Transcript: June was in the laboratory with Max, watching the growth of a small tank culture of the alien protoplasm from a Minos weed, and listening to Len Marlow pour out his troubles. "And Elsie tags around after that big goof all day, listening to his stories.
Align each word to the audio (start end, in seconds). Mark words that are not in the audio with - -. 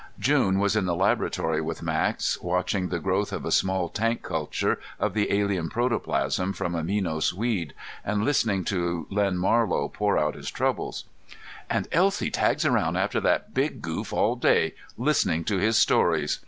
June 0.17 0.57
was 0.57 0.75
in 0.75 0.85
the 0.87 0.95
laboratory 0.95 1.61
with 1.61 1.83
Max, 1.83 2.41
watching 2.41 2.89
the 2.89 2.97
growth 2.97 3.31
of 3.31 3.45
a 3.45 3.51
small 3.51 3.87
tank 3.87 4.23
culture 4.23 4.79
of 4.99 5.13
the 5.13 5.31
alien 5.31 5.69
protoplasm 5.69 6.53
from 6.53 6.73
a 6.73 6.83
Minos 6.83 7.35
weed, 7.35 7.75
and 8.03 8.25
listening 8.25 8.63
to 8.63 9.05
Len 9.11 9.37
Marlow 9.37 9.87
pour 9.89 10.17
out 10.17 10.33
his 10.33 10.49
troubles. 10.49 11.03
"And 11.69 11.87
Elsie 11.91 12.31
tags 12.31 12.65
around 12.65 12.97
after 12.97 13.19
that 13.19 13.53
big 13.53 13.83
goof 13.83 14.11
all 14.11 14.35
day, 14.35 14.73
listening 14.97 15.43
to 15.43 15.59
his 15.59 15.77
stories. 15.77 16.39